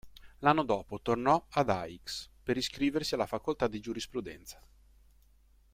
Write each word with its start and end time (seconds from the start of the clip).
L'anno 0.39 0.63
dopo 0.63 0.99
tornò 0.99 1.45
ad 1.51 1.69
Aix 1.69 2.27
per 2.41 2.57
iscriversi 2.57 3.13
alla 3.13 3.27
facoltà 3.27 3.67
di 3.67 3.79
Giurisprudenza. 3.79 4.59